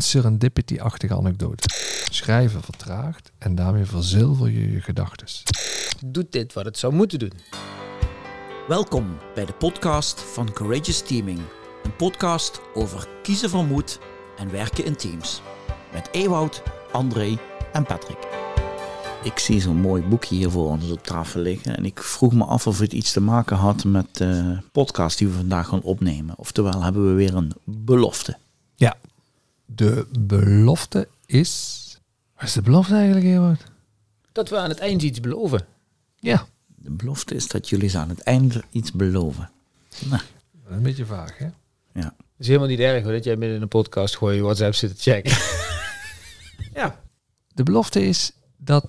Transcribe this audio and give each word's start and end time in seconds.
Een 0.00 0.06
serendipity-achtige 0.06 1.14
anekdote. 1.14 1.68
Schrijven 2.10 2.62
vertraagt 2.62 3.32
en 3.38 3.54
daarmee 3.54 3.84
verzilver 3.84 4.50
je 4.50 4.72
je 4.72 4.80
gedachten. 4.80 5.26
Doet 6.06 6.32
dit 6.32 6.52
wat 6.52 6.64
het 6.64 6.78
zou 6.78 6.92
moeten 6.94 7.18
doen? 7.18 7.32
Welkom 8.68 9.18
bij 9.34 9.44
de 9.44 9.52
podcast 9.52 10.20
van 10.20 10.52
Courageous 10.52 11.02
Teaming. 11.02 11.38
Een 11.82 11.96
podcast 11.96 12.60
over 12.74 13.08
kiezen 13.22 13.50
van 13.50 13.66
moed 13.66 13.98
en 14.36 14.50
werken 14.50 14.84
in 14.84 14.96
teams. 14.96 15.42
Met 15.92 16.08
Ewout, 16.12 16.62
André 16.92 17.38
en 17.72 17.84
Patrick. 17.84 18.28
Ik 19.22 19.38
zie 19.38 19.60
zo'n 19.60 19.80
mooi 19.80 20.02
boekje 20.02 20.34
hier 20.34 20.50
voor 20.50 20.68
ons 20.68 20.90
op 20.90 21.02
tafel 21.02 21.40
liggen. 21.40 21.76
En 21.76 21.84
ik 21.84 22.02
vroeg 22.02 22.32
me 22.32 22.44
af 22.44 22.66
of 22.66 22.78
het 22.78 22.92
iets 22.92 23.12
te 23.12 23.20
maken 23.20 23.56
had 23.56 23.84
met 23.84 24.16
de 24.16 24.58
podcast 24.72 25.18
die 25.18 25.28
we 25.28 25.34
vandaag 25.34 25.68
gaan 25.68 25.82
opnemen. 25.82 26.38
Oftewel 26.38 26.82
hebben 26.82 27.06
we 27.06 27.12
weer 27.12 27.34
een 27.34 27.52
belofte. 27.64 28.38
Ja, 28.76 28.96
de 29.74 30.06
belofte 30.18 31.08
is... 31.26 31.78
Wat 32.34 32.44
is 32.44 32.52
de 32.52 32.62
belofte 32.62 32.94
eigenlijk, 32.94 33.26
Ewout? 33.26 33.64
Dat 34.32 34.48
we 34.48 34.58
aan 34.58 34.68
het 34.68 34.78
eind 34.78 35.02
iets 35.02 35.20
beloven. 35.20 35.66
Ja, 36.16 36.46
De 36.66 36.90
belofte 36.90 37.34
is 37.34 37.48
dat 37.48 37.68
jullie 37.68 37.88
ze 37.88 37.98
aan 37.98 38.08
het 38.08 38.20
einde 38.20 38.64
iets 38.70 38.92
beloven. 38.92 39.50
Nou, 40.04 40.22
een 40.68 40.82
beetje 40.82 41.06
vaag, 41.06 41.38
hè? 41.38 41.48
ja. 41.92 42.14
Het 42.16 42.38
is 42.38 42.46
helemaal 42.46 42.68
niet 42.68 42.78
erg 42.78 43.02
hoor, 43.02 43.12
dat 43.12 43.24
jij 43.24 43.36
midden 43.36 43.56
in 43.56 43.62
een 43.62 43.68
podcast 43.68 44.16
gewoon 44.16 44.34
je 44.34 44.42
WhatsApp 44.42 44.74
zit 44.74 44.96
te 44.96 45.10
checken. 45.10 45.36
ja. 46.80 47.00
De 47.54 47.62
belofte 47.62 48.04
is 48.04 48.32
dat 48.56 48.88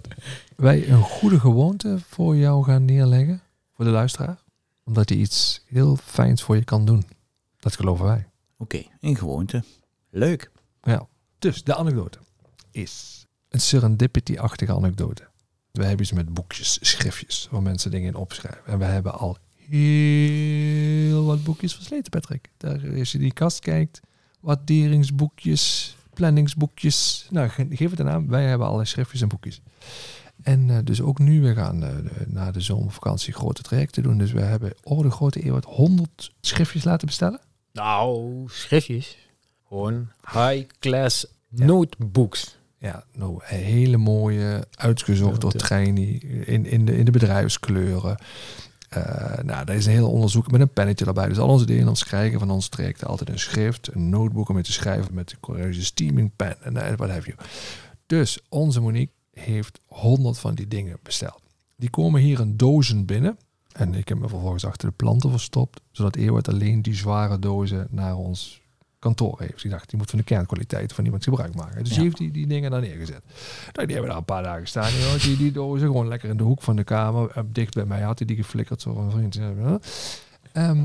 wij 0.56 0.90
een 0.90 1.02
goede 1.02 1.40
gewoonte 1.40 2.00
voor 2.08 2.36
jou 2.36 2.64
gaan 2.64 2.86
neerleggen, 2.86 3.42
voor 3.76 3.86
de 3.86 3.92
luisteraar. 3.92 4.38
Omdat 4.84 5.10
hij 5.10 5.18
iets 5.18 5.64
heel 5.66 5.96
fijns 5.96 6.44
voor 6.44 6.56
je 6.56 6.64
kan 6.64 6.86
doen. 6.86 7.04
Dat 7.60 7.76
geloven 7.76 8.06
wij. 8.06 8.28
Oké, 8.58 8.84
een 9.00 9.18
gewoonte. 9.18 9.64
Leuk. 10.10 10.52
Ja. 10.82 11.08
Dus 11.40 11.64
de 11.64 11.76
anekdote 11.76 12.18
is 12.72 13.26
een 13.50 13.62
serendipity-achtige 13.62 14.74
anekdote. 14.74 15.24
We 15.72 15.82
hebben 15.86 16.02
iets 16.02 16.12
met 16.12 16.34
boekjes, 16.34 16.78
schriftjes, 16.82 17.48
waar 17.52 17.62
mensen 17.62 17.92
dingen 17.92 18.08
in 18.08 18.16
opschrijven. 18.16 18.66
En 18.66 18.80
we 18.80 18.86
hebben 18.86 19.14
al 19.14 19.38
heel 19.70 21.26
wat 21.26 21.44
boekjes 21.44 21.76
versleten, 21.76 22.10
Patrick. 22.12 22.50
Daar, 22.58 22.80
als 23.00 23.12
je 23.12 23.18
die 23.18 23.34
kast 23.34 23.60
kijkt, 23.60 24.00
waarderingsboekjes, 24.40 25.96
planningsboekjes. 26.14 27.28
Nou, 27.30 27.50
ge- 27.50 27.68
geef 27.70 27.90
het 27.90 28.00
een 28.00 28.06
naam. 28.06 28.28
Wij 28.28 28.46
hebben 28.46 28.66
allerlei 28.68 28.90
schriftjes 28.90 29.22
en 29.22 29.28
boekjes. 29.28 29.62
En 30.42 30.70
eh, 30.70 30.78
dus 30.84 31.02
ook 31.02 31.20
nu, 31.20 31.42
we 31.42 31.54
gaan 31.54 31.84
eh, 31.84 31.96
de- 31.96 32.26
na 32.28 32.52
de 32.52 32.62
zomervakantie 32.62 33.34
grote 33.34 33.62
trajecten 33.62 34.04
doen. 34.04 34.18
Dus 34.18 34.32
we 34.32 34.42
hebben 34.42 34.74
over 34.84 35.04
de 35.06 35.12
grote 35.12 35.46
eeuw 35.46 35.60
100 35.66 36.32
schriftjes 36.42 36.84
laten 36.84 37.08
bestellen. 37.08 37.40
Nou, 37.74 38.44
schriftjes. 38.50 39.18
Gewoon 39.72 40.08
high-class 40.32 41.26
Ja. 41.50 41.66
notebooks. 41.66 42.58
Ja, 42.78 43.04
nou, 43.14 43.40
een 43.50 43.58
hele 43.58 43.98
mooie, 43.98 44.68
uitgezocht 44.76 45.42
door. 45.42 45.52
Treini 45.52 46.18
in, 46.46 46.66
in, 46.66 46.86
de, 46.86 46.98
in 46.98 47.06
de 47.06 47.12
bedrijfskleuren. 47.12 48.18
Eh, 48.90 49.44
nou, 49.44 49.66
daar 49.66 49.76
is 49.76 49.86
een 49.86 49.92
heel 49.92 50.12
onderzoek 50.12 50.52
met 50.52 50.62
een 50.62 50.74
pennetje 50.74 51.06
erbij. 51.06 51.28
Dus 51.28 51.40
al 51.40 51.48
onze 51.48 51.88
ons 51.88 52.04
krijgen 52.04 52.40
van 52.40 52.50
ons 52.50 52.70
trajecten 52.70 53.08
altijd 53.08 53.30
een 53.30 53.40
schrift, 53.40 53.94
een 53.94 54.10
notebook 54.10 54.50
om 54.50 54.56
mee 54.56 54.64
te 54.64 54.72
schrijven 54.72 55.14
met 55.14 55.30
de 55.30 55.36
Courageous 55.40 55.86
Steaming 55.86 56.32
pen 56.36 56.64
en 56.64 56.78
eh, 56.78 56.98
wat 56.98 57.10
heb 57.10 57.26
je. 57.26 57.36
Dus 58.06 58.40
onze 58.50 58.82
Monique 58.82 59.14
heeft 59.34 59.80
honderd 59.86 60.38
van 60.38 60.56
die 60.56 60.68
dingen 60.68 60.98
besteld. 61.04 61.42
Die 61.76 61.90
komen 61.90 62.22
hier 62.22 62.40
in 62.40 62.58
dozen 62.58 63.06
binnen. 63.06 63.38
En 63.72 63.94
ik 63.94 64.08
heb 64.08 64.18
me 64.20 64.28
vervolgens 64.28 64.66
achter 64.66 64.88
de 64.90 64.96
planten 64.96 65.30
verstopt, 65.30 65.82
zodat 65.92 66.16
Eeuwert 66.16 66.48
alleen 66.48 66.82
die 66.82 66.96
zware 66.96 67.40
dozen 67.40 67.88
naar 67.90 68.16
ons 68.16 68.61
kantoor 69.02 69.36
heeft. 69.40 69.62
Die 69.62 69.72
dacht, 69.72 69.90
die 69.90 69.98
moet 69.98 70.10
van 70.10 70.20
de 70.20 70.26
kernkwaliteit 70.26 70.94
van 70.94 71.06
iemand 71.06 71.24
gebruik 71.24 71.56
maken. 71.56 71.80
Dus 71.84 71.90
Ja. 71.90 71.96
die 71.96 72.04
heeft 72.04 72.18
die, 72.18 72.32
die 72.32 72.48
dingen 72.48 72.72
daar 72.72 72.82
neergezet. 72.82 73.22
Nou, 73.74 73.86
die 73.88 73.96
hebben 73.96 74.08
daar 74.08 74.18
een 74.18 74.26
paar 74.26 74.44
dagen 74.44 74.68
staan. 74.68 74.92
joh. 74.94 75.22
Die, 75.22 75.38
die 75.38 75.52
dozen 75.52 75.88
gewoon 75.88 76.08
lekker 76.08 76.30
in 76.30 76.38
de 76.38 76.44
hoek 76.44 76.62
van 76.62 76.76
de 76.76 76.84
kamer. 76.84 77.32
Eh, 77.32 77.44
Dicht 77.48 77.74
bij 77.74 77.86
mij 77.86 78.02
had 78.02 78.18
hij 78.18 78.28
die 78.28 78.36
geflikkerd. 78.36 78.82
Zo 78.82 78.96
een 78.98 79.12
vriend. 79.12 79.40
Ehm, 80.54 80.84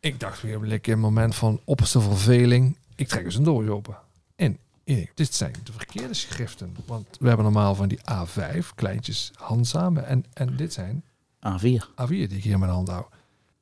ik 0.00 0.20
dacht 0.20 0.42
weer 0.42 0.54
een 0.54 0.80
een 0.82 0.98
moment 0.98 1.34
van 1.34 1.60
opperste 1.64 2.00
verveling. 2.00 2.76
Ik 2.94 3.08
trek 3.08 3.24
eens 3.24 3.34
een 3.36 3.42
doos 3.44 3.66
open. 3.68 3.96
En 4.36 4.58
ik 4.84 5.12
dit 5.14 5.34
zijn 5.34 5.52
de 5.64 5.72
verkeerde 5.72 6.14
schriften. 6.14 6.76
Want 6.86 7.06
we 7.20 7.26
hebben 7.28 7.44
normaal 7.44 7.74
van 7.74 7.88
die 7.88 7.98
A5, 8.12 8.66
kleintjes, 8.74 9.30
handzamen. 9.34 10.06
En, 10.06 10.24
en 10.32 10.56
dit 10.56 10.72
zijn 10.72 11.04
A4. 11.48 11.84
A4 12.02 12.06
die 12.08 12.28
ik 12.28 12.42
hier 12.42 12.52
in 12.52 12.58
mijn 12.58 12.72
hand 12.72 12.88
hou. 12.88 13.04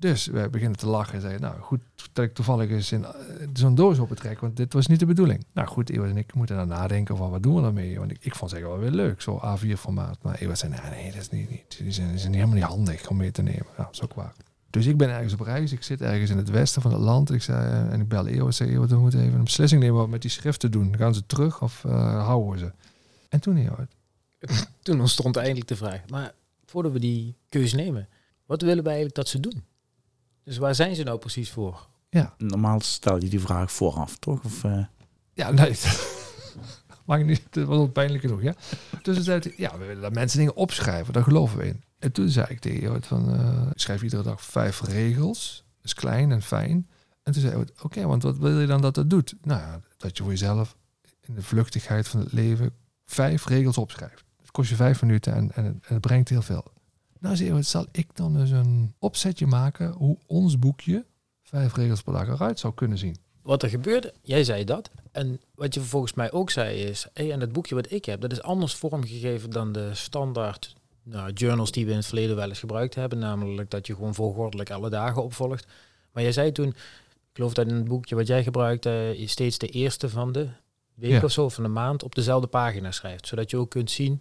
Dus 0.01 0.27
we 0.27 0.49
beginnen 0.51 0.79
te 0.79 0.87
lachen 0.87 1.15
en 1.15 1.21
zeiden, 1.21 1.41
nou 1.41 1.61
goed 1.61 1.81
dat 2.13 2.25
ik 2.25 2.35
toevallig 2.35 2.71
eens 2.71 2.93
in 2.93 3.05
eh, 3.05 3.11
zo'n 3.53 3.75
doos 3.75 3.99
opentrek, 3.99 4.41
want 4.41 4.57
dit 4.57 4.73
was 4.73 4.87
niet 4.87 4.99
de 4.99 5.07
bedoeling. 5.07 5.45
Nou 5.53 5.69
goed, 5.69 5.91
Ewa 5.91 6.07
en 6.07 6.17
ik 6.17 6.35
moeten 6.35 6.57
dan 6.57 6.69
nadenken 6.69 7.17
van 7.17 7.31
wat 7.31 7.43
doen 7.43 7.55
we 7.55 7.63
daarmee? 7.63 7.99
Want 7.99 8.11
ik, 8.11 8.17
ik 8.21 8.35
vond 8.35 8.51
het 8.51 8.61
eigenlijk 8.61 8.83
wel 8.83 8.91
weer 8.91 9.07
leuk, 9.07 9.21
zo 9.21 9.41
A4 9.45 9.79
formaat. 9.79 10.19
Maar 10.23 10.35
Ewa 10.39 10.55
zei, 10.55 10.73
nee, 10.73 10.91
nee, 10.91 11.13
dat 11.13 11.21
is 11.21 11.29
niet, 11.31 11.51
niet. 11.51 11.79
Die, 11.79 11.93
zijn, 11.93 12.09
die 12.09 12.19
zijn 12.19 12.33
helemaal 12.33 12.55
niet 12.55 12.65
handig 12.65 13.09
om 13.09 13.17
mee 13.17 13.31
te 13.31 13.43
nemen. 13.43 13.67
Nou, 13.77 13.89
ook 14.03 14.15
waar. 14.15 14.33
Dus 14.71 14.87
ik 14.87 14.97
ben 14.97 15.09
ergens 15.09 15.33
op 15.33 15.41
reis, 15.41 15.73
ik 15.73 15.83
zit 15.83 16.01
ergens 16.01 16.31
in 16.31 16.37
het 16.37 16.51
westen 16.51 16.83
van 16.83 16.93
het 16.93 17.01
land. 17.01 17.33
Ik 17.33 17.43
zei, 17.43 17.67
eh, 17.67 17.93
en 17.93 18.01
ik 18.01 18.09
bel 18.09 18.27
Ewa, 18.27 18.51
zei, 18.51 18.71
Ewa, 18.71 18.87
we 18.87 18.97
moeten 18.97 19.21
even 19.21 19.39
een 19.39 19.45
beslissing 19.45 19.81
nemen 19.81 19.97
wat 19.97 20.05
we 20.05 20.11
met 20.11 20.23
die 20.23 20.31
schriften 20.31 20.71
doen. 20.71 20.97
Gaan 20.97 21.15
ze 21.15 21.27
terug 21.27 21.63
of 21.63 21.85
eh, 21.85 22.25
houden 22.25 22.53
we 22.53 22.59
ze? 22.59 22.73
En 23.29 23.41
toen 23.41 23.57
Ewa, 23.57 23.87
Toen 24.83 25.01
ontstond 25.01 25.37
eindelijk 25.37 25.69
de 25.69 25.77
vraag. 25.77 26.01
Maar 26.09 26.33
voordat 26.65 26.93
we 26.93 26.99
die 26.99 27.35
keuze 27.49 27.77
nemen, 27.77 28.09
wat 28.47 28.63
willen 28.63 28.85
wij 28.85 28.93
eigenlijk 28.93 29.15
dat 29.15 29.29
ze 29.29 29.41
doen? 29.41 29.63
Dus 30.45 30.59
waar 30.59 30.75
zijn 30.75 30.95
ze 30.95 31.03
nou 31.03 31.19
precies 31.19 31.51
voor? 31.51 31.89
ja, 32.11 32.35
Normaal 32.39 32.81
stel 32.81 33.23
je 33.23 33.29
die 33.29 33.41
vraag 33.41 33.73
vooraf, 33.73 34.17
toch? 34.17 34.45
Of, 34.45 34.65
eh, 34.65 34.85
Ja, 35.35 35.51
nee. 35.61 35.77
Maakt 37.05 37.25
niet, 37.25 37.43
het 37.51 37.67
was 37.67 37.79
al 37.79 37.89
pijnlijk 37.89 38.23
genoeg, 38.23 38.43
ja. 38.43 38.55
Dus 39.03 39.15
toen 39.15 39.25
zei 39.25 39.55
ja, 39.57 39.79
we 39.79 39.85
willen 39.85 40.03
dat 40.03 40.13
mensen 40.13 40.39
dingen 40.39 40.55
opschrijven, 40.55 41.13
daar 41.13 41.23
geloven 41.23 41.59
we 41.59 41.67
in. 41.67 41.83
En 41.99 42.13
toen 42.13 42.29
zei 42.29 42.47
ik 42.49 42.59
tegen 42.61 42.81
jou 42.81 43.03
van, 43.03 43.35
eh, 43.35 43.71
ik 43.73 43.81
schrijf 43.81 44.03
iedere 44.03 44.23
dag 44.23 44.43
vijf 44.43 44.81
regels. 44.81 45.65
Dat 45.77 45.85
is 45.85 45.95
klein 45.95 46.33
en 46.33 46.43
fijn. 46.43 46.89
En 47.23 47.33
toen 47.33 47.43
zei 47.43 47.55
hij, 47.55 47.67
oké, 47.83 48.07
want 48.07 48.23
wat 48.23 48.39
wil 48.39 48.61
je 48.61 48.67
dan 48.67 48.81
dat 48.81 48.95
dat 48.95 49.11
doet? 49.11 49.35
Nou 49.43 49.61
ja, 49.61 49.81
dat 49.97 50.17
je 50.17 50.23
voor 50.23 50.33
jezelf 50.33 50.77
in 51.21 51.35
de 51.35 51.43
vluchtigheid 51.43 52.09
van 52.09 52.21
het 52.21 52.33
leven 52.33 52.73
vijf 53.05 53.47
regels 53.47 53.79
opschrijft. 53.79 54.25
Het 54.41 54.51
kost 54.51 54.71
je 54.71 54.77
vijf 54.77 55.03
minuten 55.03 55.35
en, 55.35 55.53
en 55.55 55.81
het 55.85 56.01
brengt 56.01 56.29
heel 56.29 56.43
veel. 56.43 56.65
Nou 57.21 57.37
hij, 57.37 57.63
zal 57.63 57.87
ik 57.93 58.17
dan 58.17 58.35
dus 58.35 58.51
een 58.51 58.95
opzetje 58.99 59.47
maken 59.47 59.91
hoe 59.91 60.19
ons 60.27 60.59
boekje 60.59 61.05
vijf 61.43 61.75
regels 61.75 62.03
per 62.03 62.13
dag 62.13 62.29
eruit 62.29 62.59
zou 62.59 62.75
kunnen 62.75 62.99
zien? 62.99 63.17
Wat 63.43 63.63
er 63.63 63.69
gebeurde, 63.69 64.15
jij 64.23 64.45
zei 64.45 64.65
dat. 64.65 64.91
En 65.13 65.41
wat 65.55 65.75
je 65.75 65.81
volgens 65.81 66.15
mij 66.15 66.33
ook 66.33 66.51
zei 66.51 66.79
is, 66.79 67.07
hey, 67.15 67.33
en 67.33 67.41
het 67.41 67.53
boekje 67.53 67.75
wat 67.75 67.91
ik 67.93 68.05
heb, 68.05 68.21
dat 68.21 68.33
is 68.33 68.43
anders 68.43 68.75
vormgegeven 68.75 69.51
dan 69.51 69.73
de 69.73 69.95
standaard 69.95 70.75
nou, 71.03 71.33
journals 71.33 71.71
die 71.71 71.85
we 71.85 71.91
in 71.91 71.97
het 71.97 72.07
verleden 72.07 72.37
wel 72.37 72.49
eens 72.49 72.59
gebruikt 72.59 72.95
hebben. 72.95 73.19
Namelijk 73.19 73.71
dat 73.71 73.87
je 73.87 73.95
gewoon 73.95 74.15
volgordelijk 74.15 74.71
alle 74.71 74.91
dagen 74.91 75.23
opvolgt. 75.23 75.67
Maar 76.13 76.23
jij 76.23 76.33
zei 76.33 76.53
toen, 76.53 76.69
ik 76.69 76.77
geloof 77.33 77.55
dat 77.55 77.67
in 77.69 77.75
het 77.75 77.89
boekje 77.89 78.15
wat 78.15 78.27
jij 78.27 78.43
gebruikt, 78.43 78.85
je 78.85 79.25
steeds 79.27 79.59
de 79.59 79.69
eerste 79.69 80.09
van 80.09 80.33
de 80.33 80.49
week 80.95 81.11
Ja. 81.11 81.23
of 81.23 81.33
zo, 81.33 81.49
van 81.49 81.63
de 81.63 81.69
maand, 81.69 82.03
op 82.03 82.15
dezelfde 82.15 82.47
pagina 82.47 82.91
schrijft. 82.91 83.27
Zodat 83.27 83.51
je 83.51 83.57
ook 83.57 83.71
kunt 83.71 83.91
zien, 83.91 84.21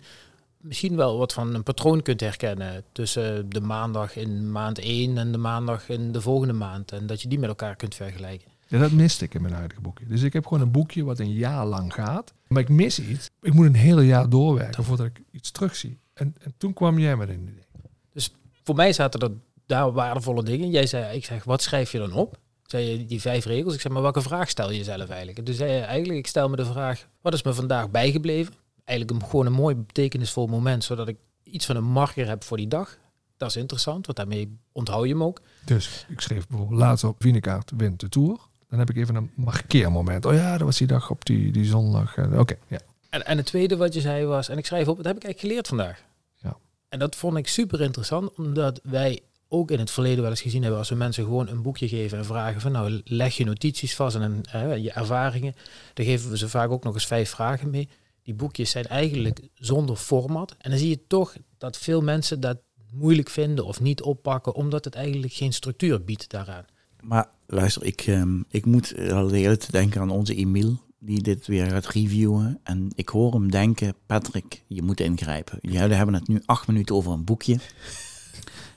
misschien 0.62 0.96
wel 0.96 1.18
wat 1.18 1.34
van 1.34 1.54
een 1.54 1.64
patroon 1.64 2.02
kunt 2.02 2.20
herkennen 2.20 2.84
tussen 2.92 3.50
de 3.50 3.62
maandag 3.62 4.16
in 4.16 4.52
maand 4.52 4.80
1 4.80 5.18
en 5.18 5.32
de 5.32 5.38
maandag 5.38 5.90
in 5.90 6.12
de 6.12 6.22
volgende 6.22 6.54
maand. 6.54 6.92
En 6.92 7.08
dat 7.08 7.22
je 7.22 7.28
die 7.28 7.40
met 7.40 7.50
elkaar 7.50 7.76
kunt 7.76 7.96
vergelijken. 7.96 8.48
Ja, 8.68 8.80
dat 8.80 8.92
miste 8.92 9.26
ik 9.26 9.34
in 9.34 9.42
mijn 9.42 9.54
huidige 9.54 9.82
boekje. 9.82 10.06
Dus 10.08 10.22
ik 10.22 10.34
heb 10.34 10.48
gewoon 10.48 10.64
een 10.64 10.72
boekje 10.72 11.04
wat 11.04 11.20
een 11.20 11.34
jaar 11.34 11.66
lang 11.66 11.94
gaat. 11.94 12.34
Maar 12.48 12.62
ik 12.62 12.70
mis 12.70 13.00
iets. 13.00 13.30
Ik 13.42 13.54
moet 13.54 13.66
een 13.66 13.76
hele 13.76 14.06
jaar 14.06 14.30
doorwerken 14.30 14.84
voordat 14.84 15.06
ik 15.06 15.22
iets 15.32 15.52
terugzie. 15.52 16.00
En, 16.14 16.36
en 16.40 16.54
toen 16.58 16.74
kwam 16.74 17.00
jij 17.00 17.16
met 17.16 17.30
een 17.30 17.42
idee. 17.42 18.28
voor 18.64 18.76
mij 18.76 18.94
zaten 18.94 19.20
er 19.20 19.32
daar 19.66 19.92
waardevolle 19.92 20.44
dingen. 20.44 20.70
Jij 20.70 20.86
zei, 20.86 21.16
ik 21.16 21.26
zeg, 21.26 21.44
wat 21.44 21.62
schrijf 21.62 21.92
je 21.92 21.98
dan 21.98 22.14
op? 22.14 22.40
Zei 22.66 22.86
je 22.86 23.06
die 23.06 23.22
vijf 23.22 23.46
regels? 23.46 23.74
Ik 23.74 23.82
zeg, 23.82 23.92
maar 23.92 24.02
welke 24.02 24.22
vraag 24.22 24.50
stel 24.50 24.72
je 24.72 24.78
jezelf 24.78 25.10
eigenlijk? 25.10 25.38
En 25.38 25.44
toen 25.44 25.54
zei 25.54 25.72
je 25.72 25.80
eigenlijk, 25.80 26.20
ik 26.20 26.28
stel 26.28 26.50
me 26.50 26.56
de 26.56 26.66
vraag, 26.66 27.08
wat 27.22 27.34
is 27.34 27.44
me 27.44 27.54
vandaag 27.54 27.90
bijgebleven? 27.90 28.54
Eigenlijk 28.90 29.22
een, 29.22 29.30
gewoon 29.30 29.46
een 29.46 29.52
mooi 29.52 29.76
betekenisvol 29.76 30.48
moment, 30.48 30.84
zodat 30.84 31.08
ik 31.08 31.18
iets 31.44 31.66
van 31.66 31.76
een 31.76 31.84
marker 31.84 32.28
heb 32.28 32.44
voor 32.44 32.58
die 32.58 32.68
dag. 32.68 32.98
Dat 33.38 33.50
is 33.50 33.56
interessant, 33.56 34.06
want 34.06 34.18
daarmee 34.18 34.58
onthoud 34.72 35.06
je 35.06 35.12
hem 35.12 35.24
ook. 35.24 35.42
Dus 35.66 36.06
ik 36.10 36.22
schreef 36.22 36.48
bijvoorbeeld 36.48 36.80
laatst 36.80 37.04
op 37.04 37.24
Wienekaart 37.24 37.72
wint 37.78 38.00
de 38.00 38.10
Tour. 38.10 38.38
Dan 38.70 38.80
heb 38.80 38.90
ik 38.90 38.98
even 38.98 39.16
een 39.16 39.32
markeermoment. 39.36 40.26
Oh 40.26 40.34
ja, 40.34 40.52
dat 40.52 40.62
was 40.62 40.78
die 40.78 40.88
dag 40.88 41.10
op 41.10 41.26
die, 41.26 41.52
die 41.52 41.66
zondag. 41.66 42.16
Eh, 42.18 42.40
Oké, 42.40 42.56
ja. 42.68 42.80
En, 43.10 43.26
en 43.26 43.38
het 43.38 43.46
tweede 43.46 43.78
wat 43.78 43.94
je 43.94 44.02
zei 44.02 44.26
was, 44.26 44.50
en 44.50 44.58
ik 44.58 44.66
schrijf 44.66 44.88
op, 44.88 44.98
wat 44.98 45.06
heb 45.06 45.16
ik 45.16 45.24
eigenlijk 45.24 45.54
geleerd 45.54 45.68
vandaag? 45.68 46.04
Ja. 46.36 46.58
En 46.90 47.00
dat 47.00 47.16
vond 47.16 47.38
ik 47.38 47.48
super 47.48 47.82
interessant, 47.82 48.36
omdat 48.36 48.80
wij 48.84 49.22
ook 49.48 49.72
in 49.72 49.80
het 49.80 49.92
verleden 49.92 50.22
wel 50.22 50.30
eens 50.30 50.42
gezien 50.42 50.62
hebben, 50.62 50.80
als 50.80 50.90
we 50.90 50.96
mensen 50.96 51.24
gewoon 51.24 51.48
een 51.48 51.62
boekje 51.62 51.88
geven 51.88 52.18
en 52.18 52.26
vragen 52.26 52.62
van 52.62 52.72
nou 52.72 53.02
leg 53.04 53.38
je 53.38 53.46
notities 53.46 53.96
vast 53.96 54.16
en 54.16 54.42
eh, 54.52 54.78
je 54.78 54.92
ervaringen, 54.92 55.56
dan 55.94 56.06
geven 56.06 56.30
we 56.30 56.38
ze 56.38 56.50
vaak 56.50 56.70
ook 56.70 56.84
nog 56.84 56.94
eens 56.94 57.08
vijf 57.08 57.30
vragen 57.30 57.70
mee. 57.70 57.90
Die 58.30 58.38
boekjes 58.38 58.70
zijn 58.72 58.86
eigenlijk 58.86 59.50
zonder 59.54 59.96
format. 59.96 60.56
En 60.58 60.70
dan 60.70 60.80
zie 60.80 60.90
je 60.90 61.08
toch 61.08 61.36
dat 61.58 61.78
veel 61.78 62.02
mensen 62.02 62.40
dat 62.40 62.58
moeilijk 62.94 63.30
vinden 63.30 63.66
of 63.66 63.82
niet 63.82 64.02
oppakken, 64.02 64.56
omdat 64.56 64.86
het 64.86 64.96
eigenlijk 64.96 65.34
geen 65.34 65.54
structuur 65.54 66.04
biedt 66.04 66.30
daaraan. 66.30 66.66
Maar 67.02 67.30
luister, 67.48 67.84
ik, 67.84 68.02
ehm, 68.02 68.42
ik 68.50 68.66
moet 68.66 68.94
al 69.12 69.28
de 69.28 69.42
tijd 69.42 69.72
denken 69.72 70.02
aan 70.02 70.10
onze 70.10 70.36
Emiel. 70.36 70.78
die 71.00 71.22
dit 71.22 71.48
weer 71.48 71.70
gaat 71.70 71.88
reviewen. 71.88 72.60
En 72.64 72.88
ik 72.96 73.10
hoor 73.10 73.34
hem 73.34 73.52
denken, 73.52 73.94
Patrick, 74.06 74.64
je 74.68 74.82
moet 74.82 75.00
ingrijpen. 75.00 75.58
Jullie 75.62 75.96
hebben 75.96 76.16
het 76.16 76.28
nu 76.28 76.42
acht 76.46 76.68
minuten 76.68 76.96
over 76.96 77.12
een 77.12 77.24
boekje. 77.24 77.58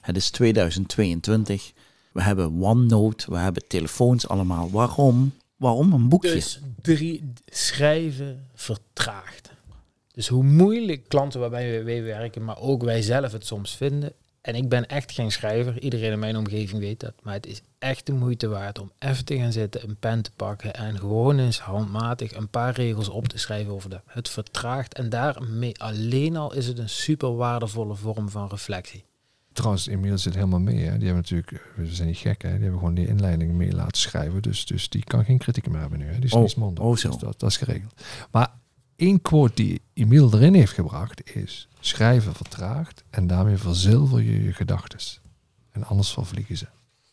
Het 0.01 0.17
is 0.17 0.31
2022. 0.31 1.73
We 2.13 2.23
hebben 2.23 2.63
OneNote, 2.63 3.31
we 3.31 3.39
hebben 3.39 3.67
telefoons 3.69 4.29
allemaal. 4.29 4.71
Waarom? 4.71 5.33
Waarom 5.63 5.93
een 5.93 6.09
boekje? 6.09 6.33
Dus 6.33 6.61
drie, 6.81 7.33
schrijven 7.47 8.47
vertraagt. 8.55 9.51
Dus 10.13 10.29
hoe 10.29 10.45
moeilijk 10.45 11.09
klanten 11.09 11.41
waarbij 11.41 11.85
wij 11.85 12.03
werken, 12.03 12.45
maar 12.45 12.59
ook 12.59 12.83
wij 12.83 13.03
zelf 13.03 13.33
het 13.33 13.47
soms 13.47 13.77
vinden. 13.77 14.13
En 14.41 14.55
ik 14.55 14.69
ben 14.69 14.87
echt 14.87 15.13
geen 15.13 15.33
schrijver. 15.33 15.81
Iedereen 15.81 16.13
in 16.13 16.19
mijn 16.19 16.37
omgeving 16.37 16.81
weet 16.81 17.01
dat. 17.01 17.13
Maar 17.23 17.35
het 17.35 17.47
is 17.47 17.63
echt 17.79 18.07
de 18.07 18.13
moeite 18.13 18.49
waard 18.49 18.79
om 18.79 18.93
even 18.99 19.25
te 19.25 19.37
gaan 19.37 19.53
zitten, 19.53 19.89
een 19.89 19.97
pen 19.97 20.23
te 20.23 20.31
pakken 20.37 20.75
en 20.75 20.99
gewoon 20.99 21.39
eens 21.39 21.59
handmatig 21.59 22.35
een 22.35 22.49
paar 22.49 22.75
regels 22.75 23.09
op 23.09 23.29
te 23.29 23.39
schrijven 23.39 23.73
over 23.73 23.91
dat. 23.91 24.03
Het 24.07 24.29
vertraagt 24.29 24.95
en 24.95 25.09
daarmee 25.09 25.81
alleen 25.81 26.37
al 26.37 26.55
is 26.55 26.67
het 26.67 26.79
een 26.79 26.89
super 26.89 27.37
waardevolle 27.37 27.95
vorm 27.95 28.29
van 28.29 28.49
reflectie. 28.49 29.05
Trouwens, 29.53 29.87
Emiel 29.87 30.19
zit 30.19 30.35
helemaal 30.35 30.61
mee. 30.61 30.77
Hè. 30.77 30.99
Die 30.99 31.07
hebben 31.07 31.15
natuurlijk, 31.15 31.73
we 31.77 31.95
zijn 31.95 32.09
niet 32.09 32.17
gek, 32.17 32.43
hè. 32.43 32.51
die 32.51 32.61
hebben 32.61 32.79
gewoon 32.79 32.95
die 32.95 33.07
inleiding 33.07 33.53
mee 33.53 33.73
laten 33.73 34.01
schrijven. 34.01 34.43
Dus, 34.43 34.65
dus 34.67 34.89
die 34.89 35.05
kan 35.05 35.25
geen 35.25 35.39
kritiek 35.39 35.69
meer 35.69 35.81
hebben 35.81 35.99
nu. 35.99 36.07
Hè. 36.07 36.15
Die 36.15 36.25
is 36.25 36.33
Oh, 36.33 36.43
niet 36.43 36.57
mondig. 36.57 36.85
oh 36.85 36.97
zo. 36.97 37.09
Dus 37.09 37.19
dat, 37.19 37.41
dat 37.41 37.51
is 37.51 37.57
geregeld. 37.57 38.03
Maar 38.31 38.51
één 38.97 39.23
quote 39.23 39.55
die 39.55 39.81
Emiel 39.93 40.35
erin 40.35 40.55
heeft 40.55 40.73
gebracht 40.73 41.35
is... 41.37 41.69
Schrijven 41.81 42.35
vertraagt 42.35 43.05
en 43.11 43.27
daarmee 43.27 43.57
verzilver 43.57 44.21
je 44.23 44.43
je 44.45 44.53
gedachtes. 44.53 45.21
En 45.71 45.85
anders 45.85 46.13
vervliegen 46.13 46.57
ze. 46.57 46.67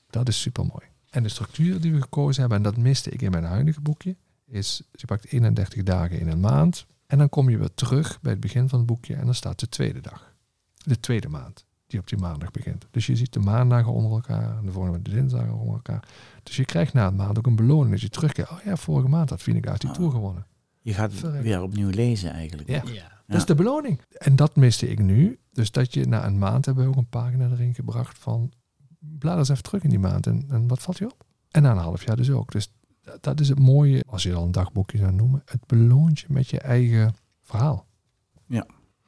Dat 0.10 0.28
is 0.28 0.42
super 0.42 0.66
mooi. 0.66 0.86
En 1.10 1.24
de 1.24 1.30
structuur 1.30 1.82
die 1.82 1.94
we 1.94 2.02
gekozen 2.02 2.40
hebben, 2.42 2.58
en 2.58 2.64
dat 2.64 2.78
miste 2.78 3.10
ik 3.10 3.22
in 3.22 3.32
mijn 3.32 3.44
huidige 3.44 3.82
boekje, 3.82 4.16
is 4.48 4.82
je 4.92 5.06
pakt 5.06 5.32
31 5.32 5.84
dagen 5.84 6.20
in 6.20 6.28
een 6.28 6.40
maand. 6.40 6.86
En 7.08 7.18
dan 7.18 7.30
kom 7.30 7.50
je 7.50 7.58
weer 7.58 7.74
terug 7.74 8.22
bij 8.22 8.32
het 8.32 8.42
begin 8.42 8.70
van 8.70 8.78
het 8.78 8.88
boekje 8.88 9.16
en 9.16 9.26
dan 9.26 9.36
staat 9.36 9.60
de 9.60 9.70
tweede 9.70 10.02
dag. 10.02 10.34
De 10.78 11.00
tweede 11.00 11.28
maand 11.30 11.66
die 11.90 12.00
op 12.00 12.08
die 12.08 12.18
maandag 12.18 12.52
begint. 12.52 12.86
Dus 12.92 13.06
je 13.06 13.16
ziet 13.16 13.34
de 13.34 13.40
maandagen 13.40 13.92
onder 13.92 14.12
elkaar 14.12 14.58
en 14.58 14.66
de 14.66 14.72
volgende 14.72 15.02
de 15.02 15.12
dinsdagen 15.12 15.54
onder 15.54 15.74
elkaar. 15.74 16.08
Dus 16.44 16.56
je 16.56 16.66
krijgt 16.66 16.94
na 16.94 17.08
een 17.08 17.16
maand 17.16 17.38
ook 17.38 17.48
een 17.48 17.56
beloning. 17.56 17.92
Dat 17.92 18.02
je 18.02 18.10
terugkijkt. 18.10 18.52
Oh 18.52 18.60
ja, 18.66 18.76
vorige 18.76 19.08
maand 19.08 19.30
had 19.30 19.42
Phoenix 19.42 19.68
uit 19.68 19.82
die 19.82 19.90
Ah. 19.90 19.96
Tour 19.96 20.12
gewonnen. 20.12 20.46
Je 20.82 20.94
gaat 20.94 21.42
weer 21.42 21.62
opnieuw 21.62 21.90
lezen 21.90 22.32
eigenlijk. 22.32 22.70
Ja. 22.70 22.82
Ja. 22.86 23.22
Dat 23.28 23.38
is 23.38 23.46
de 23.46 23.56
beloning. 23.56 24.02
En 24.10 24.36
dat 24.36 24.56
miste 24.56 24.90
ik 24.90 25.00
nu. 25.00 25.40
Dus 25.52 25.72
dat 25.72 25.94
je 25.94 26.06
na 26.06 26.26
een 26.26 26.38
maand 26.38 26.66
hebben 26.66 26.84
we 26.84 26.90
ook 26.90 26.96
een 26.96 27.10
pagina 27.10 27.50
erin 27.50 27.74
gebracht 27.74 28.18
van 28.18 28.52
blader 29.00 29.40
eens 29.40 29.50
even 29.50 29.64
terug 29.64 29.84
in 29.84 29.90
die 29.90 30.00
maand 30.00 30.28
en, 30.28 30.46
en 30.50 30.68
wat 30.68 30.82
valt 30.82 30.98
je 30.98 31.06
op? 31.06 31.26
En 31.52 31.62
na 31.62 31.72
een 31.72 31.78
half 31.78 32.06
jaar 32.06 32.16
dus 32.16 32.30
ook. 32.32 32.52
Dus 32.52 32.72
dat, 33.02 33.24
dat 33.24 33.40
is 33.40 33.50
het 33.50 33.60
mooie, 33.60 34.04
als 34.08 34.24
je 34.24 34.34
al 34.34 34.44
een 34.46 34.52
dagboekje 34.52 34.98
zou 34.98 35.12
noemen, 35.12 35.42
het 35.46 35.66
beloont 35.66 36.20
je 36.20 36.26
met 36.30 36.50
je 36.50 36.60
eigen 36.60 37.16
verhaal. 37.42 37.86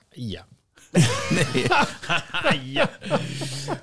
Ja. 0.10 0.46
Nee. 0.92 1.66
ja. 2.78 2.90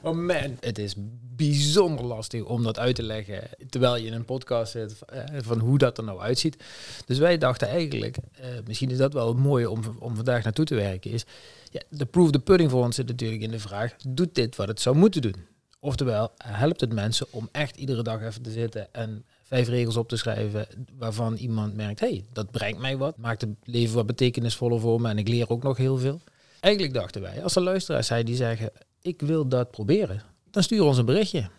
Oh 0.02 0.14
man, 0.14 0.56
het 0.60 0.78
is 0.78 0.94
bijzonder 1.36 2.04
lastig 2.04 2.44
om 2.44 2.62
dat 2.62 2.78
uit 2.78 2.94
te 2.94 3.02
leggen 3.02 3.48
terwijl 3.68 3.96
je 3.96 4.06
in 4.06 4.12
een 4.12 4.24
podcast 4.24 4.72
zit 4.72 4.98
eh, 5.06 5.24
van 5.36 5.58
hoe 5.58 5.78
dat 5.78 5.98
er 5.98 6.04
nou 6.04 6.20
uitziet. 6.20 6.64
Dus 7.06 7.18
wij 7.18 7.38
dachten 7.38 7.68
eigenlijk, 7.68 8.16
eh, 8.32 8.48
misschien 8.66 8.90
is 8.90 8.96
dat 8.96 9.12
wel 9.12 9.28
het 9.28 9.36
mooie 9.36 9.70
om, 9.70 9.80
om 9.98 10.14
vandaag 10.14 10.44
naartoe 10.44 10.64
te 10.64 10.74
werken, 10.74 11.10
is 11.10 11.24
ja, 11.70 11.80
de 11.88 12.06
proof 12.06 12.30
the 12.30 12.38
pudding 12.38 12.70
voor 12.70 12.84
ons 12.84 12.96
zit 12.96 13.06
natuurlijk 13.06 13.42
in 13.42 13.50
de 13.50 13.58
vraag, 13.58 13.96
doet 14.08 14.34
dit 14.34 14.56
wat 14.56 14.68
het 14.68 14.80
zou 14.80 14.96
moeten 14.96 15.22
doen? 15.22 15.46
Oftewel, 15.80 16.30
helpt 16.36 16.80
het 16.80 16.92
mensen 16.92 17.26
om 17.30 17.48
echt 17.52 17.76
iedere 17.76 18.02
dag 18.02 18.22
even 18.22 18.42
te 18.42 18.50
zitten 18.50 18.94
en 18.94 19.24
vijf 19.42 19.68
regels 19.68 19.96
op 19.96 20.08
te 20.08 20.16
schrijven 20.16 20.66
waarvan 20.98 21.34
iemand 21.34 21.74
merkt, 21.74 22.00
hey, 22.00 22.24
dat 22.32 22.50
brengt 22.50 22.80
mij 22.80 22.96
wat, 22.96 23.16
maakt 23.16 23.40
het 23.40 23.50
leven 23.64 23.94
wat 23.94 24.06
betekenisvoller 24.06 24.80
voor 24.80 25.00
me 25.00 25.08
en 25.08 25.18
ik 25.18 25.28
leer 25.28 25.50
ook 25.50 25.62
nog 25.62 25.76
heel 25.76 25.98
veel. 25.98 26.20
Eigenlijk 26.60 26.94
dachten 26.94 27.22
wij, 27.22 27.42
als 27.42 27.56
er 27.56 27.62
luisteraars 27.62 28.06
zijn 28.06 28.26
die 28.26 28.36
zeggen, 28.36 28.70
ik 29.00 29.20
wil 29.20 29.48
dat 29.48 29.70
proberen, 29.70 30.22
dan 30.50 30.62
stuur 30.62 30.82
ons 30.82 30.98
een 30.98 31.04
berichtje. 31.04 31.50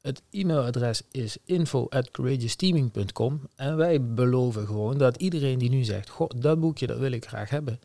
Het 0.00 0.22
e-mailadres 0.30 1.02
is 1.10 1.36
info@courageousteaming.com 1.44 3.40
en 3.56 3.76
wij 3.76 4.02
beloven 4.02 4.66
gewoon 4.66 4.98
dat 4.98 5.16
iedereen 5.16 5.58
die 5.58 5.70
nu 5.70 5.84
zegt, 5.84 6.08
goh, 6.08 6.30
dat 6.36 6.60
boekje 6.60 6.86
dat 6.86 6.98
wil 6.98 7.12
ik 7.12 7.26
graag 7.26 7.50
hebben, 7.50 7.80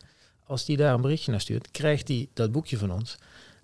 als 0.46 0.64
die 0.64 0.76
daar 0.76 0.94
een 0.94 1.00
berichtje 1.00 1.30
naar 1.30 1.40
stuurt, 1.40 1.70
krijgt 1.70 2.06
die 2.06 2.30
dat 2.32 2.52
boekje 2.52 2.78
van 2.78 2.90
ons. 2.92 3.16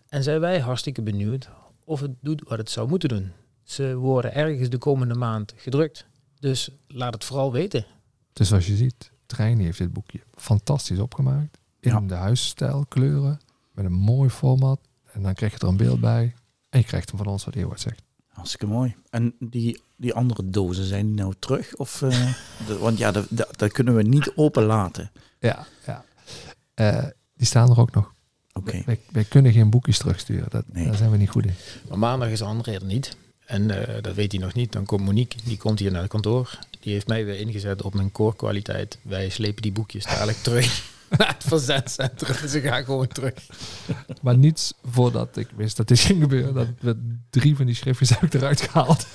En 0.08 0.22
zijn 0.22 0.40
wij 0.40 0.60
hartstikke 0.60 1.02
benieuwd 1.02 1.48
of 1.84 2.00
het 2.00 2.14
doet 2.20 2.42
wat 2.48 2.58
het 2.58 2.70
zou 2.70 2.88
moeten 2.88 3.08
doen. 3.08 3.32
Ze 3.62 3.96
worden 3.96 4.34
ergens 4.34 4.68
de 4.68 4.78
komende 4.78 5.14
maand 5.14 5.52
gedrukt. 5.56 6.06
Dus 6.40 6.70
laat 6.86 7.14
het 7.14 7.24
vooral 7.24 7.52
weten. 7.52 7.86
Dus 8.32 8.48
zoals 8.48 8.66
je 8.66 8.76
ziet, 8.76 9.10
Trein 9.26 9.58
heeft 9.58 9.78
dit 9.78 9.92
boekje 9.92 10.20
fantastisch 10.34 10.98
opgemaakt. 10.98 11.58
In 11.80 11.90
Ja. 11.90 12.00
de 12.00 12.14
huisstijl, 12.14 12.84
kleuren, 12.88 13.40
met 13.72 13.84
een 13.84 13.92
mooi 13.92 14.30
format. 14.30 14.80
En 15.12 15.22
dan 15.22 15.34
krijg 15.34 15.52
je 15.52 15.58
er 15.58 15.68
een 15.68 15.76
beeld 15.76 16.00
bij. 16.00 16.34
En 16.70 16.78
je 16.78 16.84
krijgt 16.84 17.08
hem 17.08 17.18
van 17.18 17.26
ons 17.26 17.44
wat 17.44 17.54
Eeuward 17.54 17.80
zegt. 17.80 18.02
Hartstikke 18.26 18.66
mooi. 18.66 18.94
En 19.10 19.34
die, 19.40 19.80
die 19.96 20.14
andere 20.14 20.50
dozen, 20.50 20.84
zijn 20.84 21.06
die 21.06 21.14
nou 21.14 21.34
terug? 21.38 21.76
Of, 21.76 22.02
eh, 22.02 22.10
de- 22.66 22.78
want 22.78 22.98
ja, 22.98 23.12
dat, 23.56 23.72
kunnen 23.72 23.94
we 23.94 24.02
niet 24.02 24.32
open 24.36 24.62
laten. 24.62 25.10
Ja, 25.38 25.66
ja. 25.86 26.04
Eh, 26.74 27.04
die 27.34 27.46
staan 27.46 27.70
er 27.70 27.80
ook 27.80 27.94
nog. 27.94 28.12
Oké. 28.52 28.82
Wij, 28.86 29.00
wij 29.12 29.24
kunnen 29.24 29.52
geen 29.52 29.70
boekjes 29.70 29.98
terugsturen. 29.98 30.46
Dat, 30.50 30.64
Nee. 30.72 30.84
Daar 30.84 30.96
zijn 30.96 31.10
we 31.10 31.16
niet 31.16 31.30
goed 31.30 31.44
in. 31.46 31.54
Maar 31.88 31.98
maandag 31.98 32.28
is 32.28 32.42
André 32.42 32.72
er 32.72 32.84
niet. 32.84 33.16
En 33.46 33.70
eh, 33.86 34.02
dat 34.02 34.14
weet 34.14 34.32
hij 34.32 34.40
nog 34.40 34.54
niet. 34.54 34.72
Dan 34.72 34.84
komt 34.84 35.04
Monique, 35.04 35.38
die 35.44 35.56
komt 35.58 35.78
hier 35.78 35.90
naar 35.92 36.00
het 36.02 36.10
kantoor. 36.10 36.58
Die 36.80 36.92
heeft 36.92 37.06
mij 37.08 37.24
weer 37.24 37.38
ingezet 37.40 37.82
op 37.82 37.94
mijn 37.94 38.12
koorkwaliteit. 38.12 38.98
Wij 39.02 39.28
slepen 39.28 39.62
die 39.62 39.72
boekjes 39.72 40.04
dadelijk 40.04 40.38
terug 40.38 40.66
naar 41.18 41.28
het 41.38 41.44
verzendcentrum. 41.48 42.48
Ze 42.48 42.60
gaan 42.60 42.84
gewoon 42.84 43.06
terug. 43.08 43.32
Maar 44.22 44.36
niets 44.38 44.72
voordat 44.90 45.36
ik 45.36 45.48
wist 45.56 45.76
dat 45.76 45.88
dit 45.88 46.00
ging 46.00 46.20
gebeuren. 46.22 46.54
Dat 46.54 46.66
we 46.80 47.16
drie 47.30 47.56
van 47.56 47.66
die 47.66 47.74
schriftjes 47.74 48.08
heb 48.10 48.22
ik 48.22 48.34
eruit 48.34 48.60
gehaald. 48.60 49.06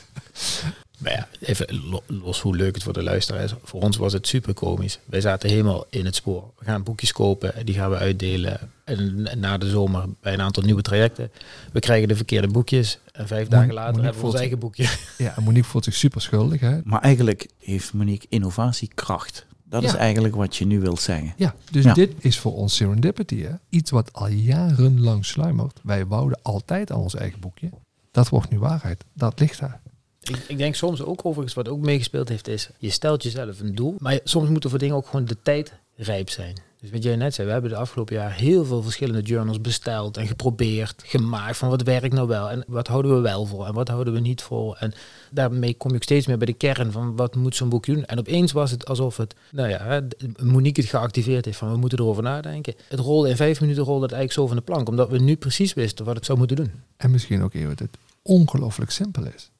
Maar 0.97 1.11
ja, 1.11 1.27
even 1.39 1.83
lo- 1.89 2.03
los 2.07 2.41
hoe 2.41 2.55
leuk 2.55 2.73
het 2.75 2.83
voor 2.83 2.93
de 2.93 3.03
luisteraar 3.03 3.43
is. 3.43 3.53
Voor 3.63 3.81
ons 3.81 3.97
was 3.97 4.13
het 4.13 4.27
super 4.27 4.53
komisch. 4.53 4.99
Wij 5.05 5.21
zaten 5.21 5.49
helemaal 5.49 5.85
in 5.89 6.05
het 6.05 6.15
spoor. 6.15 6.51
We 6.59 6.65
gaan 6.65 6.83
boekjes 6.83 7.11
kopen, 7.11 7.65
die 7.65 7.75
gaan 7.75 7.89
we 7.89 7.95
uitdelen. 7.97 8.59
En 8.83 9.27
na 9.39 9.57
de 9.57 9.69
zomer 9.69 10.05
bij 10.21 10.33
een 10.33 10.41
aantal 10.41 10.63
nieuwe 10.63 10.81
trajecten. 10.81 11.31
We 11.71 11.79
krijgen 11.79 12.07
de 12.07 12.15
verkeerde 12.15 12.47
boekjes. 12.47 12.99
En 13.11 13.27
vijf 13.27 13.49
Mon- 13.49 13.59
dagen 13.59 13.73
later 13.73 13.91
Monique 13.91 14.03
hebben 14.05 14.21
we 14.21 14.27
ons 14.31 14.39
eigen 14.39 14.59
boekje. 14.59 14.89
Ja, 15.17 15.35
en 15.37 15.43
Monique 15.43 15.69
voelt 15.69 15.83
zich 15.83 15.95
super 15.95 16.21
schuldig. 16.21 16.59
Hè? 16.61 16.79
Maar 16.83 17.01
eigenlijk 17.01 17.47
heeft 17.59 17.93
Monique 17.93 18.27
innovatiekracht. 18.29 19.45
Dat 19.81 19.83
is 19.83 19.93
eigenlijk 19.93 20.35
wat 20.35 20.55
je 20.55 20.65
nu 20.65 20.79
wilt 20.79 21.01
zeggen. 21.01 21.33
Ja, 21.37 21.55
dus 21.71 21.83
Ja. 21.83 21.93
dit 21.93 22.13
is 22.19 22.39
voor 22.39 22.53
ons 22.55 22.75
serendipity. 22.75 23.41
Hè? 23.41 23.51
Iets 23.69 23.91
wat 23.91 24.13
al 24.13 24.27
jarenlang 24.27 25.25
sluimert. 25.25 25.79
Wij 25.83 26.05
wouden 26.05 26.39
altijd 26.41 26.91
al 26.91 27.01
ons 27.01 27.15
eigen 27.15 27.39
boekje. 27.39 27.69
Dat 28.11 28.29
wordt 28.29 28.49
nu 28.49 28.59
waarheid. 28.59 29.03
Dat 29.13 29.39
ligt 29.39 29.59
daar. 29.59 29.81
Ik, 30.21 30.37
ik 30.47 30.57
denk 30.57 30.75
soms 30.75 31.01
ook 31.01 31.25
overigens, 31.25 31.53
wat 31.53 31.67
ook 31.67 31.79
meegespeeld 31.79 32.29
heeft, 32.29 32.47
is 32.47 32.69
je 32.77 32.89
stelt 32.89 33.23
jezelf 33.23 33.59
een 33.59 33.75
doel. 33.75 33.95
Maar 33.99 34.19
soms 34.23 34.49
moeten 34.49 34.69
voor 34.69 34.79
dingen 34.79 34.95
ook 34.95 35.05
gewoon 35.07 35.25
de 35.25 35.37
tijd 35.43 35.73
rijp 35.95 36.29
zijn. 36.29 36.55
Dus 36.83 36.91
wat 36.91 37.03
jij 37.03 37.15
net 37.15 37.33
zei, 37.33 37.47
we 37.47 37.53
hebben 37.53 37.71
de 37.71 37.77
afgelopen 37.77 38.15
jaar 38.15 38.31
heel 38.31 38.65
veel 38.65 38.81
verschillende 38.83 39.21
journals 39.21 39.61
besteld 39.61 40.17
en 40.17 40.27
geprobeerd, 40.27 41.03
gemaakt 41.05 41.57
van 41.57 41.69
wat 41.69 41.81
werkt 41.81 42.13
nou 42.13 42.27
wel 42.27 42.49
en 42.49 42.63
wat 42.67 42.87
houden 42.87 43.15
we 43.15 43.21
wel 43.21 43.45
voor 43.45 43.65
en 43.65 43.73
wat 43.73 43.87
houden 43.87 44.13
we 44.13 44.19
niet 44.19 44.41
voor. 44.41 44.75
En 44.79 44.93
daarmee 45.31 45.73
kom 45.73 45.89
je 45.89 45.95
ook 45.95 46.03
steeds 46.03 46.27
meer 46.27 46.37
bij 46.37 46.45
de 46.45 46.53
kern 46.53 46.91
van 46.91 47.15
wat 47.15 47.35
moet 47.35 47.55
zo'n 47.55 47.69
boek 47.69 47.85
doen. 47.85 48.05
En 48.05 48.19
opeens 48.19 48.51
was 48.51 48.71
het 48.71 48.85
alsof 48.85 49.17
het, 49.17 49.35
nou 49.51 49.69
ja, 49.69 50.01
Monique 50.41 50.81
het 50.81 50.89
geactiveerd 50.89 51.45
heeft 51.45 51.57
van 51.57 51.71
we 51.71 51.77
moeten 51.77 51.99
erover 51.99 52.23
nadenken. 52.23 52.73
Het 52.87 52.99
rolde 52.99 53.29
in 53.29 53.35
vijf 53.35 53.61
minuten 53.61 53.83
rolde 53.83 54.03
het 54.03 54.11
eigenlijk 54.13 54.41
zo 54.41 54.47
van 54.47 54.57
de 54.57 54.71
plank, 54.71 54.89
omdat 54.89 55.09
we 55.09 55.19
nu 55.19 55.35
precies 55.35 55.73
wisten 55.73 56.05
wat 56.05 56.15
het 56.15 56.25
zou 56.25 56.37
moeten 56.37 56.55
doen. 56.55 56.71
En 56.97 57.11
misschien 57.11 57.43
ook 57.43 57.53
even 57.53 57.69
dat 57.69 57.79
het 57.79 57.97
ongelooflijk 58.21 58.91
simpel 58.91 59.25
is. 59.25 59.51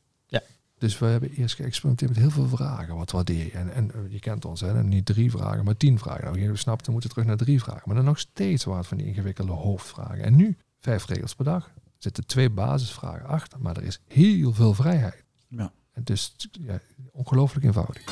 Dus 0.83 0.99
we 0.99 1.05
hebben 1.05 1.29
eerst 1.29 1.55
geëxperimenteerd 1.55 2.11
met 2.11 2.19
heel 2.19 2.31
veel 2.31 2.47
vragen. 2.57 2.95
Wat 2.95 3.11
waardeer 3.11 3.45
je? 3.45 3.51
En, 3.51 3.73
en 3.73 3.91
eh, 3.91 3.99
je 4.09 4.19
kent 4.19 4.45
ons, 4.45 4.61
hè? 4.61 4.83
niet 4.83 5.05
drie 5.05 5.31
vragen, 5.31 5.63
maar 5.63 5.77
tien 5.77 5.99
vragen. 5.99 6.23
Nou, 6.23 6.39
je 6.39 6.55
snapt, 6.55 6.85
we 6.85 6.91
moeten 6.91 7.09
terug 7.09 7.25
naar 7.25 7.37
drie 7.37 7.61
vragen. 7.61 7.81
Maar 7.85 7.95
dan 7.95 8.05
nog 8.05 8.19
steeds 8.19 8.63
wat 8.63 8.87
van 8.87 8.97
die 8.97 9.05
ingewikkelde 9.05 9.51
hoofdvragen. 9.51 10.23
En 10.23 10.35
nu, 10.35 10.57
vijf 10.79 11.05
regels 11.05 11.35
per 11.35 11.45
dag. 11.45 11.65
Er 11.65 11.71
zitten 11.97 12.25
twee 12.25 12.49
basisvragen 12.49 13.25
achter, 13.25 13.59
maar 13.61 13.77
er 13.77 13.83
is 13.83 13.99
heel 14.07 14.53
veel 14.53 14.73
vrijheid. 14.73 15.23
Ja. 15.47 15.71
En 15.93 16.03
dus 16.03 16.35
ja, 16.51 16.79
ongelooflijk 17.11 17.65
eenvoudig. 17.65 18.03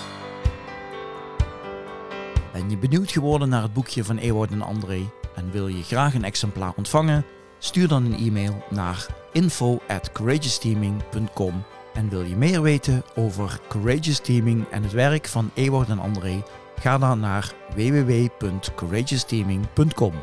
Ben 2.53 2.69
je 2.69 2.77
benieuwd 2.77 3.11
geworden 3.11 3.49
naar 3.49 3.63
het 3.63 3.73
boekje 3.73 4.03
van 4.03 4.17
Ewout 4.17 4.51
en 4.51 4.61
André 4.61 5.11
en 5.35 5.51
wil 5.51 5.67
je 5.67 5.83
graag 5.83 6.13
een 6.13 6.23
exemplaar 6.23 6.73
ontvangen? 6.75 7.25
Stuur 7.59 7.87
dan 7.87 8.05
een 8.05 8.17
e-mail 8.17 8.63
naar 8.69 9.05
info@courageousteaming.com 9.31 11.63
en 11.93 12.09
wil 12.09 12.21
je 12.21 12.35
meer 12.35 12.61
weten 12.61 13.03
over 13.15 13.59
Courageous 13.67 14.19
Teaming 14.19 14.65
en 14.71 14.83
het 14.83 14.91
werk 14.91 15.27
van 15.27 15.51
Ewout 15.53 15.89
en 15.89 15.99
André? 15.99 16.43
Ga 16.75 16.97
dan 16.97 17.19
naar 17.19 17.53
www.courageousteaming.com. 17.75 20.13